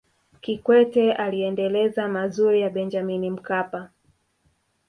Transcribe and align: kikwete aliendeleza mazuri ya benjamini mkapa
kikwete 0.41 1.13
aliendeleza 1.13 2.07
mazuri 2.07 2.61
ya 2.61 2.69
benjamini 2.69 3.29
mkapa 3.29 3.89